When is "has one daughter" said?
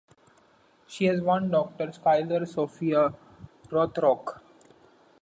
1.05-1.85